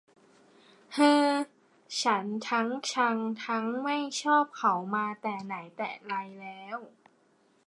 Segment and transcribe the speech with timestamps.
[0.93, 1.31] เฮ่อ
[2.01, 6.77] ฉันทั้งชังทั้งไม่ชอบเขามาแต่ไหนแต่ไรแล้ว